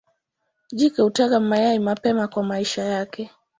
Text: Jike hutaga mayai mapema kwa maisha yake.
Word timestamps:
Jike 0.71 1.01
hutaga 1.01 1.39
mayai 1.39 1.79
mapema 1.79 2.27
kwa 2.27 2.43
maisha 2.43 2.83
yake. 2.83 3.31